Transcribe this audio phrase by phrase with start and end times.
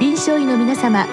[0.00, 1.06] 臨床医の皆様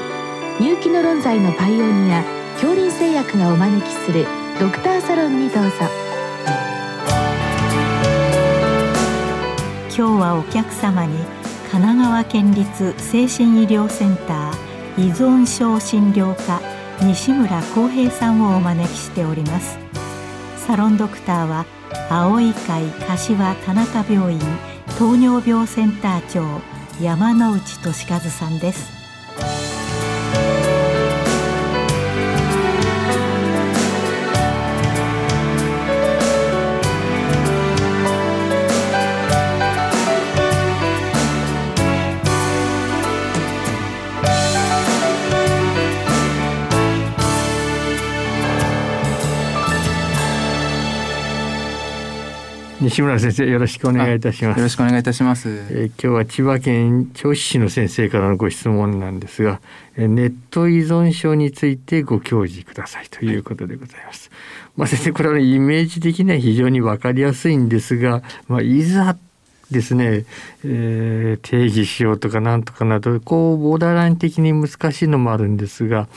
[0.60, 4.26] 入気の論剤のパイオニア恐林製薬がお招きする
[4.60, 5.72] ドクターサロンにどうぞ。
[9.96, 11.18] 今日はお客様に
[11.72, 16.60] 神奈川県立精神医療センター依存症診療科
[17.06, 19.78] 西村浩平さんをお招きしております。
[20.58, 21.66] サロンドクターは
[22.10, 24.40] 青い会柏田中病院
[24.98, 26.62] 糖尿病センター長
[27.02, 29.01] 山内俊和さんです。
[52.82, 54.58] 西村先生よろしくお願いいたします。
[54.58, 59.62] よろしくお願いいたします、えー、今日は千葉県銚子市の先生からのご質問なんですが、
[59.98, 69.16] えー、ネット依存症についてご教示くださいということでございます、はい、まあ先生これはイメージ的には非常にわかりやすいんですがまあいざ
[69.70, 70.26] ですね、
[70.66, 76.08] えー、定義しようとかなんとかなどこうボーダーライン的に難しいのもあるんですが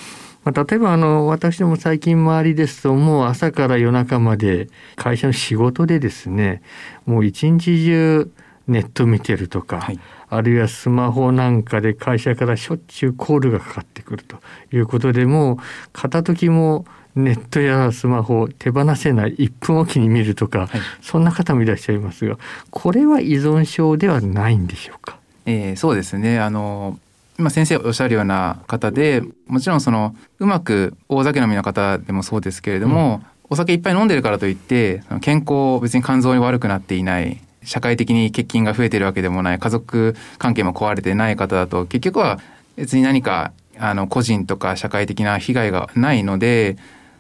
[0.44, 6.62] まあ、例えばあの私ども最近周りですともう朝から夜中まで会社の仕事でですね
[7.06, 8.30] もう一日中
[8.68, 14.38] ネット見てるとか、はい、あるいはスマホなんかで会社からしょっちゅうコールがかかってくると
[14.72, 15.56] いうことでもう
[15.92, 22.38] 片時もネットやスマホを手放せない1分おきに見るとか、はい、そんな方もいらっしゃいますが
[22.70, 25.18] これは依存症ではないんでしょうか？
[25.46, 26.40] えー、そうですね。
[26.40, 26.98] あの
[27.38, 42.38] 今先生おっしゃるような方でもちろんそのうまく大酒飲みの方でもそうですけれども、うん、お酒いっぱい飲んでるからといって健康別に肝臓に悪くなっていない社会的に欠勤が増えてるわけでもない家族関係も壊れてない方だと結局は
[42.76, 46.76] 別に何かあの個人とか社会的な被害がないので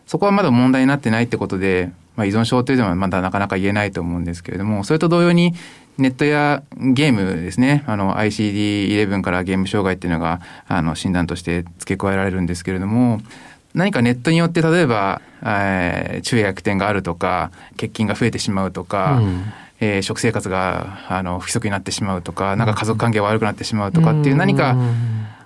[0.06, 5.54] そこはまだ問題になってないってことで、まあ、依存症というのはまだなかなか言えないと思うんですけれどもそれと同様に
[5.96, 13.20] ネットやゲームですね、あの ICD-11 からゲーム障害っていうのがあの診断として付け加えられるんですけれども、
[13.74, 19.44] 何かネットによって例えば、えー、昼夜逆転があるとか、欠勤が増えてしまうとか、うん、
[19.80, 24.76] えー、食生活があの不規則になってしまうとか、なんか家族関係が悪くなってしまうとかっていう何か、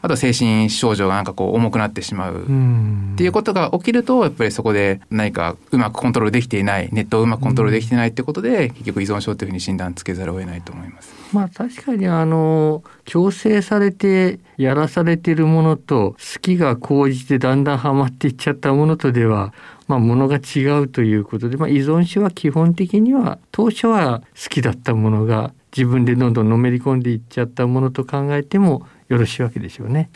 [0.00, 2.42] あと精神症状がなんかこう重くなってしまう。
[2.42, 11.12] っていうことが起きるとやっぱりそこで何かうまくコントロールできていないネットをうまくコントロールできていないってことで結局依存症というふうに診断つけざるを得ないと思います。
[11.32, 19.52] まあ確かにあの強制されてやらされているものと好きが高じてだんだんはまっていっちゃったものとでは
[19.88, 30.10] まあ、ものが違うということで、まあ、依存症は基本的には当初は好きだったものが自分でどんどんのめり込んでいっちゃったものと考えてもよろしいわけでしょうね。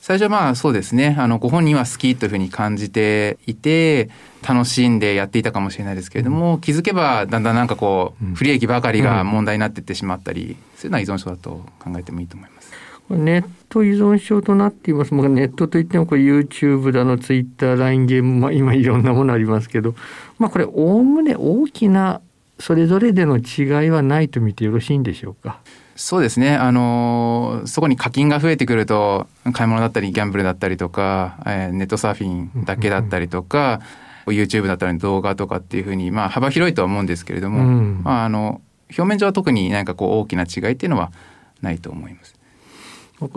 [0.00, 4.10] 最初はまあそうですねあのご本人は好きというふうに感じていて
[4.46, 12.70] 楽しんでやっていたかもしれないですけれども、うん、気づけばだんだんなんかこう、不利益ばかりが問題になっていってしまったり、うん、そういうのは依存症だと考えてもいいと思います。
[13.08, 15.14] ネット依存症となっています。
[15.14, 19.94] もうネットといってもこれ YouTube だの Twitter、LINE ゲーム、まあ、今いろんなものありますけど、
[20.38, 22.20] まあこれおおむね大きな
[22.58, 25.60] それぞれでの違いはないと見てよろしいんでしょうか？
[25.96, 26.56] そうですね。
[26.56, 33.80] あのそこに課金が増えてくると、買い物だったり、ギャンブルだったりとか、えー、ネットサーフィンだけだったりとか、
[34.26, 41.12] YouTube だったり動画とかっていうふうに、まあ、幅広いとは思うんですけれども、うん、まあ、あの、表面上は特に何かこう大きな違いっていうのは
[41.60, 42.34] ないと思います。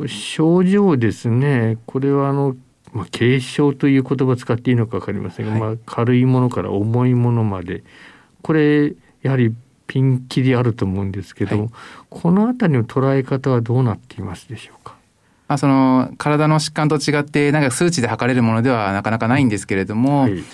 [0.08, 1.78] 症状ですね。
[1.86, 2.56] これはあの、
[2.94, 7.84] まあ、軽症という言葉を使っていいのか分かりませんが、はい、まあ、軽いものから重いものまで、
[8.42, 8.94] これ、
[9.28, 9.54] やはり
[9.88, 11.70] ピンキリあると思うんですけど、はい、
[12.10, 14.96] この辺りの捉え方はどうなっていますでしょうか？
[15.48, 20.46] まあ、その体の疾患と違ってなんか数値で測れるものではなかなかないんですけれども、はい、やっ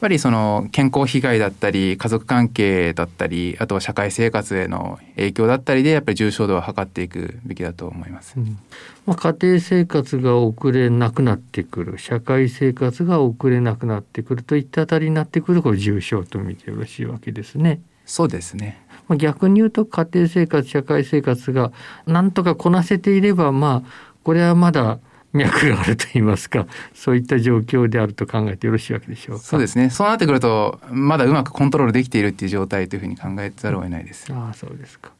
[0.00, 8.34] ぱりその健康被害だったり家族関係だったりあとは社会生活への影響だったりでやっぱり重症度を測っていくべきだと思います。
[8.36, 8.58] うん、
[9.04, 17.80] まあ、家庭生活が遅れなくなってくる社会生活が遅れなくなってくるといったあたりになってくるこれ重症と見てよろしいわけですね。
[18.06, 18.80] そうですね。
[19.18, 21.72] 逆に言うと家庭生活社会生活が
[22.06, 24.98] なんとかこなせていればまあこれはまだ
[25.32, 29.42] 脈があると言いますかそういった状況であると考えてよろしいわけでしょうか。
[29.42, 29.90] そうですね。
[29.90, 35.10] そうなってくるとまだうまくコントロールできているっていう状態というふうに考えざるを得ないです、ああそうですか。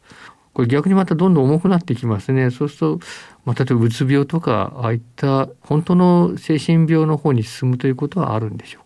[0.53, 2.51] これ逆にまたどんどん重くなってきますね。
[2.51, 3.01] そうすると、
[3.45, 8.86] まあ、例えばうつ病とかああいった本当の精神病の方に進むということはあるんでしょう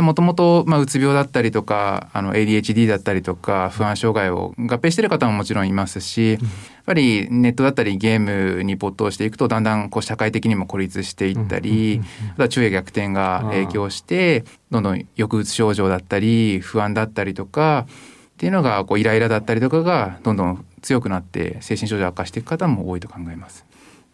[0.00, 6.40] もともとうつ病だったりとかあの ADHD だったりとか不安障害を合併してる方ももちろんいますし、やっ
[6.86, 8.20] ぱりネットだったりゲー
[8.56, 12.00] ムに没頭していくとだんだんこう社会的にも孤立していったり、
[12.34, 23.64] あとは昼夜逆転が影響してどんどん抑うつ症状だったり不安だったりとかっていうのがこうイライラだったりとかがどんどん強くなって精神症状悪化していく方も多いと考えます。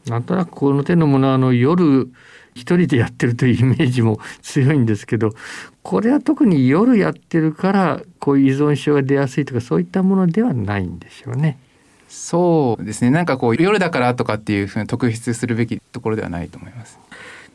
[0.08, 2.12] なんとなくこの手のものはあの夜
[2.55, 5.31] 一人でやってるというイメージも強いんですけど
[5.82, 11.58] これは特に夜やってるからこういう依存症が出やすいとかそういったものではないんでしょうね。
[12.08, 16.99] そうですねなんかこう夜だからとかっていうふうに特筆するべきところではないと思います。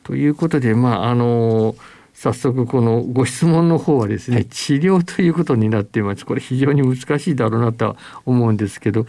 [0.04, 1.76] ということでまああの
[2.24, 6.26] 早速このご質問の方はですね、はい、治療ということになっています。
[6.26, 9.06] これ非常に難しいだろうなとは思うんですけど、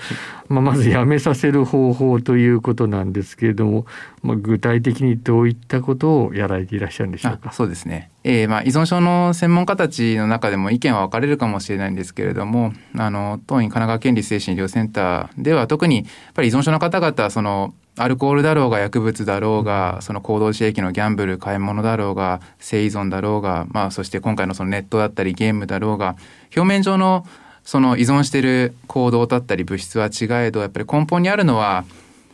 [0.49, 3.87] まあ、まずやめさせる方法ということなんですけれども、
[4.22, 7.52] まあ、具体的にどういったことをやられていらっしゃるんでしょうか？
[7.52, 26.17] そうですね、えー、まあ依存症の専門家たちの中でも意見は分かれるかもしれないんですけれどもあの当院神奈川県立精神医療センターでは特にやっぱり依存症の方々そのアルコールだろうが薬物だろうがその行動刺激のギャンブル買い物だろうが性依存だろうが、まあ、そして今回のそのネットだったりゲームだろうが
[26.56, 27.26] 表面上の
[27.62, 31.85] その依存している行動だったり物質は違えどやっぱり根本にあるのはやっ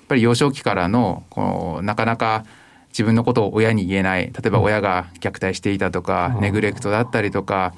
[0.08, 2.44] ぱり幼少期からのこうなかなか
[2.88, 4.26] 自分のことを親に言えない。
[4.26, 7.72] 例えば親が虐待していたとか、ネグレクトだったりとか、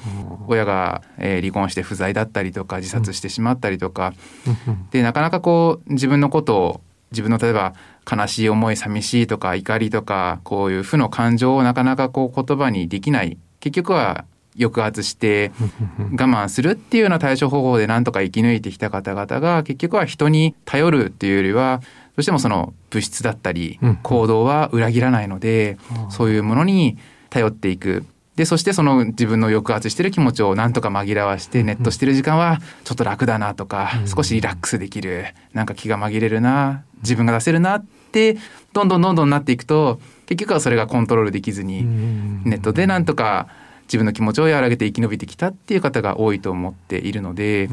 [0.48, 4.14] 親が、え離婚して不在だったりとか自殺してしまったりとか、
[4.90, 6.80] でなかなかこう自分のことを
[7.12, 7.74] 自分の例えば
[8.10, 13.38] 悲しい思い寂しいとか怒りとかこういう負の感情をなかなかこう言葉にできない。
[13.60, 14.24] 結局は
[14.58, 15.52] 抑圧して
[15.96, 21.86] 我慢するっていうような対処方法でなんとか生き抜いてきた方々が結局は人に頼るっていうよりはど
[22.18, 25.78] うしてもその物質だったり行動は裏切らないので
[26.10, 26.98] そういうものに
[27.30, 28.04] 頼っていく
[28.36, 38.38] でそしてその自分の抑圧してる気持ちをなんとか紛らわしてネットしてる時間はちょっと楽だなとか少しリラックスできるなんか気が紛れるな自分が出せるなって
[38.72, 41.84] どんどんどんどんなっていくと結局はそれがコントロールできずに
[42.44, 43.48] ネットでなんとか
[43.84, 47.68] 自分の気持ちを和らげて生き延びてきたっていう方が多いと思っているので、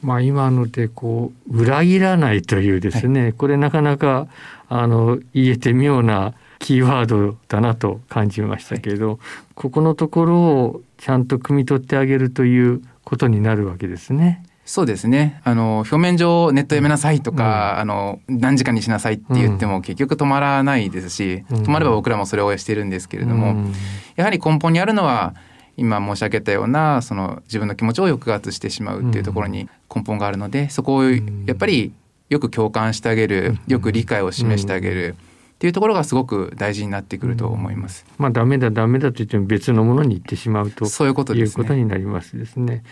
[0.00, 4.28] まあ、今のでこう裏切らないというですね、はい、これなかなか
[4.70, 9.18] あの言えて妙なキーワードだなと感じましたけれど、はい、
[9.54, 14.42] ここのところをちゃんと汲み取ってあげるということになるわけですね。
[14.68, 15.40] そうですね。
[15.44, 23.72] あの、表面上ネットやめなさいとか、うん、あの、何時間にしなさいって言っても結局止まらないですし、うん、止まれば僕らもそれをしてるんですけれども、うん、
[24.16, 25.34] やはり根本にあるのは、
[25.78, 31.18] 今申し上げたような、その自分の気持ちを抑圧してしまうっていうところに根本があるので、そこをや
[31.52, 31.94] っぱり
[32.28, 35.16] よく共感してあげる、よく理解を示してあげる。
[35.58, 38.06] っていうところがすごく大事になってくると思います。
[38.16, 42.84] まあダメだダメだと言っても別のものに行ってしまうとそういうこということになりますですね。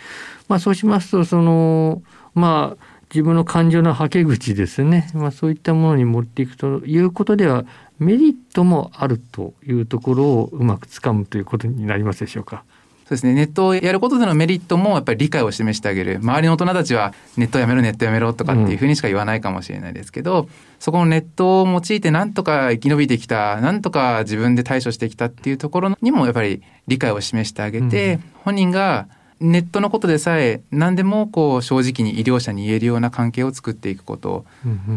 [0.49, 2.01] まあそうしますとその
[2.35, 5.09] まあ自分の感情のはけ口ですね。
[5.13, 7.63] まあそういったものに持っていくということでは
[7.99, 12.65] メリットもあるというところをうまくつかむということになりますでしょうか。
[13.07, 13.33] そうですね。
[13.33, 16.17] ネットをやることでのメリットもやっぱり理解を示してあげる。
[16.17, 29.07] 周りの大人たちはネットやめろネットやめろとかっていうふうにしか言わないかもしれないですけど、うん、そこのネットを用いてなんとか生き延びてきたなんとか自分で対処してきたっていうところにもやっぱり理解を示してあげて、うん、本人が
[29.39, 34.45] ネットのことでさえ何でもこう正直に医療者に言えるような関係を作っていくこと、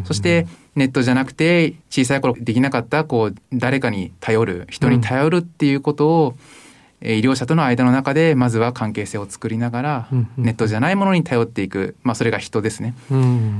[0.04, 6.69] そしてネットじゃなくて小さい頃できなかったこう誰かに頼る人に頼るっていうことを、うん
[7.02, 12.94] 医療者との間の中でまずは関係性を作りながら、ネットじゃないものに頼っていく、まあ、それが人ですね、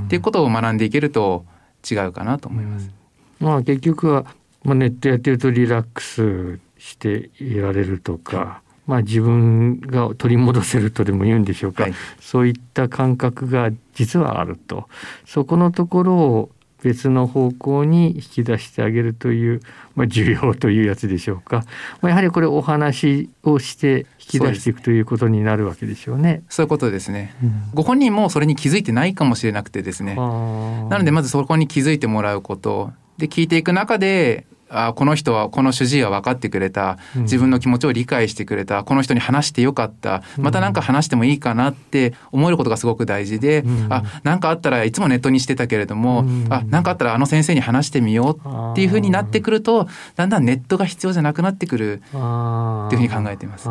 [0.07, 1.45] っていうことを学んでいけると
[1.91, 2.91] 違うかなと思います。
[3.39, 4.27] まあ、結局は、
[4.65, 14.89] まあ、ネットやってるとリラックスしていられるとか、まあ、自分が取り戻せるとでも言うんでしょうか、はい、そういった感覚が実はあると。
[15.25, 16.51] そこのところを
[16.83, 19.61] 別の方向に引き出してあげるという、
[19.95, 21.65] まあ、需要というやつでしょうか、
[22.01, 26.43] まあ、やはりこれお話をして引き出していくということになるわけでしょうね。
[26.49, 30.15] そういうことですね、うん、ご本人もそれに気づいてないかもしれなくてですね。
[30.15, 32.93] なのでまずそこに気づいてもらうこと。
[33.19, 36.99] で聞いていく中であこの人はこの主治医は分かってくれた。
[37.17, 38.85] 自分の気持ちを理解してくれた。
[38.85, 40.23] この人に話してよかった。
[40.39, 53.69] また何か話してもいいかなって思えることがすごく大事で、うん、あ何かあったらいつもネットにしてたけれども、うん、あ何かあったらあの先生に話してみようっていうふうになってくるとだんだんネットが必要じゃなくなってくるっていうふうに考えています。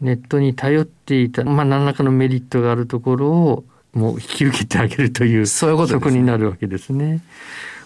[0.00, 7.22] ネットに頼っていた、まあ、何らかのメリットがあるところをもう引き受けてあげるというそういうこと、ね、そこになるわけですね。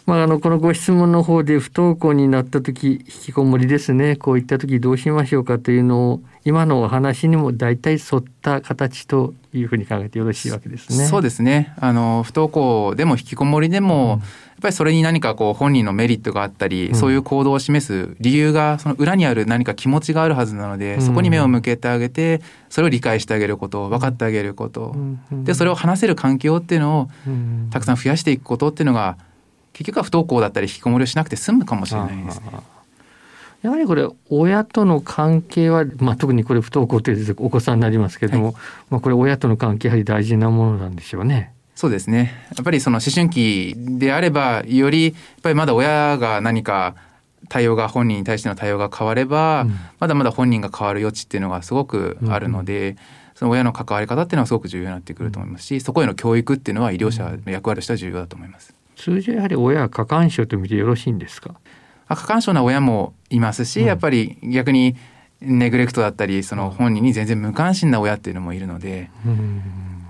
[0.06, 4.16] まあ、あのこのご質問の方で不登校になった時引きこもりですね。
[4.16, 11.06] こういった時どうしましょうかというのを今のお話にも大体沿った形というふうに考えてよろしいわけですね。
[11.06, 11.74] そうですね。
[11.78, 14.50] あの不登校でも引きこもりでも、うん。
[14.60, 27.08] っぱりそれに何かこう本人のメリットがあったり、うん、そういう行動を示す理由がその裏にある何か気持ちがあるはずなので、うん、そこに目を向けてあげてそれを理解してあげること分かってあげること、うん、でそれを話せる環境っていうのを
[27.70, 29.16] たくさん増やしていくことっていうのが
[29.72, 32.46] 結局は不登校だったり引きこもりをしなくて済むかもしれないですね。
[33.62, 38.54] やはりこれ親との関係は、まあ、特にこれ不登校ってお子さんになりますけれども、はい、
[38.88, 41.52] まあ、これ親との関係やはり大事なものなんでしょうね。
[41.74, 46.94] そうですねやっぱりその思春期であればよりやっぱりまだ親が何か
[47.48, 52.96] 対応が本人に対しての対応が変われば、うん、まだまだ本人が変わる余地っていうのがすごくあるので、うん、
[53.34, 58.74] その親の関わり方っていうのはすごく重要になってくると思いますしそこへの教育っていうのは医療者の役割としては重要だと思います。
[59.00, 61.54] 通常やはり親は過干渉と見てよろしいんですか？
[62.08, 64.96] 過干渉な親もいますし、うん、やっぱり逆に
[65.40, 69.08] ネグレクトだったりその本人に全然無関心な親っていうのもいるので、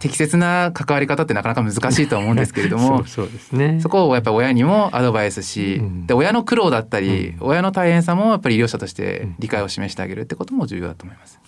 [0.00, 11.38] 適切な関わり方ってなかなか難しいと思うんですけれども そうですね、そこをやっぱり親にもアドバイスし、うん、で親の苦労だったり、うん、親の大変さもやっぱり医療者として理解を示してあげるってことも重要だと思います。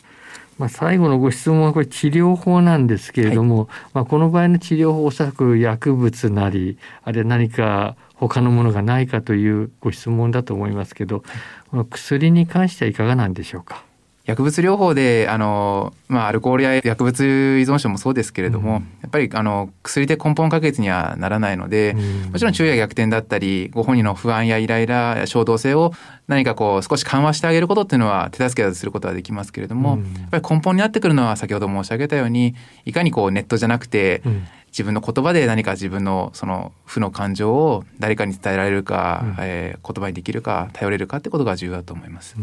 [0.58, 11.24] まあ、最後のご質問はこれ治療法なんですけれども、はい、まあ、この場合の治療法おそらく薬物なりあるいは何か他のものがないかというご質問だと思いますけど、
[11.70, 13.84] この薬に関してはいかがなんでしょうか？
[14.24, 17.24] 薬物療法であの、まあ、アルコールや薬物依
[17.62, 25.92] 存症もそうですけれども、うん、やっぱりあの薬で根本解決にはならないので、うん、もちろん昼夜逆転だったりご本人の不安やイライラ衝動性を
[26.28, 34.22] 何かこう少し緩和してあげることっていうのは手助けすることはできますけれども、うん、やっぱり根本になってくるのは先ほど申し上げたようにいかにこうネットじゃなくて、
[34.68, 42.36] 自分の言葉で何か自分のその負の感情を誰かに伝えられるか、うん、えー、言葉にできるか頼れるかってことが重要だと思います。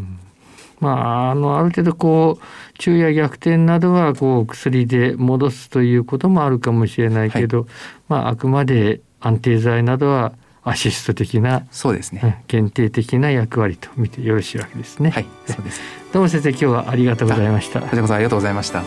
[0.81, 2.45] うんまあ、あのある程度こう
[2.79, 7.67] 昼夜逆転などはこう薬で戻すということもあるかもしれないけど、はい、
[8.07, 10.33] まあ、あくまで安定剤などは
[10.63, 15.09] アシスト的なそうですね限定的な役割と見てよろしいわけですね。
[15.09, 15.81] はい、そうです。
[16.13, 17.81] どうも先生今日はありがとうございました。
[17.81, 18.83] こちらこそありがとうございました。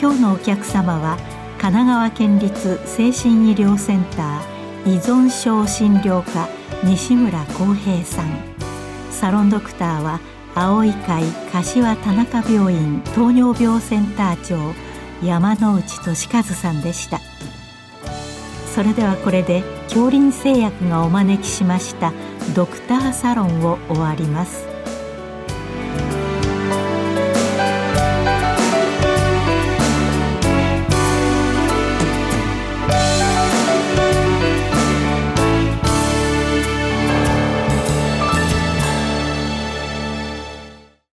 [0.00, 6.48] 今日のお客様は神奈川県立精神医療センター依存症診療科
[6.84, 8.28] 西村康平さん。
[9.10, 10.20] サロンドクターは
[10.54, 14.74] 青い会柏田中病院糖尿病センター長
[15.22, 17.20] 山内俊和さんでした。
[18.74, 22.14] それではこれで恐林製薬がお招きしました
[22.54, 24.69] ドクターサロンを終わります。